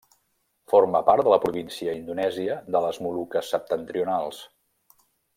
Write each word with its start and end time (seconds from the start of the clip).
Forma 0.71 1.01
part 1.09 1.25
de 1.27 1.33
la 1.33 1.37
província 1.43 1.93
indonèsia 1.99 2.55
de 2.75 2.81
les 2.85 2.99
Moluques 3.07 3.51
Septentrionals. 3.57 4.41